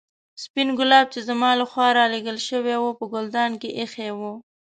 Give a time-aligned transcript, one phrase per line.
[0.43, 4.33] سپين ګلاب چې زما له خوا رالېږل شوي وو په ګلدان کې ایښي وو.